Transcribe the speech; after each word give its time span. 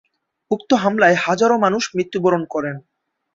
উক্ত 0.51 0.69
হামলায় 0.73 1.17
হাজারো 1.25 1.55
মানুষ 1.57 1.83
মৃত্যুবরণ 1.95 2.43
করেন। 2.53 2.75